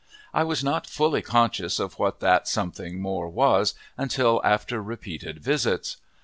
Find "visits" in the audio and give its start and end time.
5.43-5.97